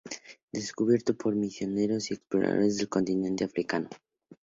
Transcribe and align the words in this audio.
Descubierto 0.51 1.15
por 1.15 1.35
misioneros 1.35 2.09
y 2.09 2.15
exploradores 2.15 2.77
del 2.77 2.89
continente 2.89 3.43
africano. 3.43 3.87